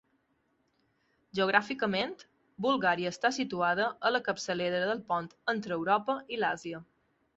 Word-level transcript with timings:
Geogràficament, 1.39 2.15
Bulgària 2.67 3.11
està 3.17 3.31
situada 3.37 3.87
en 4.09 4.15
la 4.17 4.23
capçalera 4.31 4.81
del 4.87 5.05
pont 5.13 5.29
entre 5.55 5.77
Europa 5.83 6.17
i 6.37 6.41
l'Àsia. 6.43 6.83